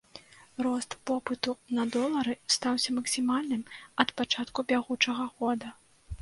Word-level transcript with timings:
Рост 0.67 0.95
попыту 1.09 1.51
на 1.79 1.85
долары 1.95 2.33
стаўся 2.55 2.89
максімальным 2.97 3.61
ад 4.05 4.09
пачатку 4.23 4.59
бягучага 4.73 5.29
года. 5.39 5.69